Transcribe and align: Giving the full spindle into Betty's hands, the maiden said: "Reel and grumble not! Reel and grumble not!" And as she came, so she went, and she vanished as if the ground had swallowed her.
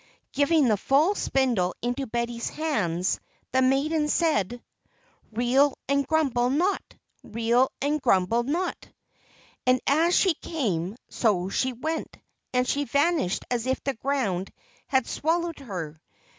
Giving 0.31 0.67
the 0.67 0.77
full 0.77 1.13
spindle 1.13 1.75
into 1.79 2.07
Betty's 2.07 2.49
hands, 2.49 3.19
the 3.51 3.61
maiden 3.61 4.07
said: 4.09 4.59
"Reel 5.31 5.77
and 5.87 6.07
grumble 6.07 6.49
not! 6.49 6.81
Reel 7.21 7.69
and 7.83 8.01
grumble 8.01 8.41
not!" 8.41 8.89
And 9.67 9.79
as 9.85 10.15
she 10.15 10.33
came, 10.33 10.95
so 11.07 11.49
she 11.49 11.71
went, 11.73 12.17
and 12.51 12.67
she 12.67 12.85
vanished 12.85 13.45
as 13.51 13.67
if 13.67 13.83
the 13.83 13.93
ground 13.93 14.49
had 14.87 15.05
swallowed 15.05 15.59
her. 15.59 16.01